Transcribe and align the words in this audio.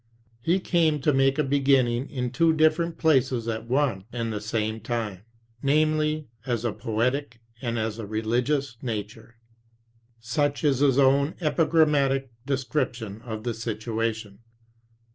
He 0.41 0.59
came 0.59 0.99
to 1.01 1.13
make 1.13 1.37
a 1.37 1.43
beginning 1.43 2.09
in 2.09 2.31
two 2.31 2.53
different 2.55 2.97
places 2.97 3.47
at 3.47 3.67
one 3.69 4.05
and 4.11 4.33
the 4.33 4.41
same 4.41 4.79
time, 4.79 5.21
namely, 5.61 6.27
as 6.43 6.65
a 6.65 6.73
poetic 6.73 7.39
and 7.61 7.77
as 7.77 7.99
a 7.99 8.07
religious 8.07 8.77
nature; 8.81 9.35
such 10.19 10.63
is 10.63 10.79
his 10.79 10.97
own 10.97 11.35
epigrammatic 11.39 12.31
de 12.47 12.57
scription 12.57 13.21
of 13.21 13.43
the 13.43 13.53
situation. 13.53 14.39